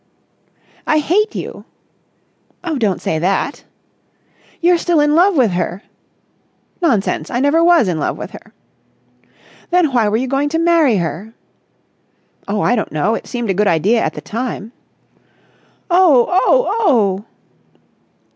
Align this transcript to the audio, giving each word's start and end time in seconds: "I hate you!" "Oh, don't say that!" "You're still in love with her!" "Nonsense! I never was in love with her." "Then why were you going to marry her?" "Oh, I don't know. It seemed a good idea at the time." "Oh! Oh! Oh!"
"I 0.87 0.97
hate 0.97 1.35
you!" 1.35 1.63
"Oh, 2.63 2.79
don't 2.79 2.99
say 2.99 3.19
that!" 3.19 3.63
"You're 4.59 4.79
still 4.79 4.99
in 4.99 5.13
love 5.13 5.37
with 5.37 5.51
her!" 5.51 5.83
"Nonsense! 6.81 7.29
I 7.29 7.39
never 7.39 7.63
was 7.63 7.87
in 7.87 7.99
love 7.99 8.17
with 8.17 8.31
her." 8.31 8.51
"Then 9.69 9.93
why 9.93 10.09
were 10.09 10.17
you 10.17 10.27
going 10.27 10.49
to 10.49 10.57
marry 10.57 10.97
her?" 10.97 11.35
"Oh, 12.47 12.61
I 12.61 12.75
don't 12.75 12.91
know. 12.91 13.13
It 13.13 13.27
seemed 13.27 13.51
a 13.51 13.53
good 13.53 13.67
idea 13.67 14.01
at 14.01 14.15
the 14.15 14.21
time." 14.21 14.71
"Oh! 15.91 16.25
Oh! 16.47 16.65
Oh!" 16.79 17.25